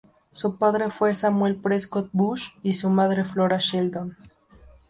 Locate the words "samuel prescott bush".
1.13-2.53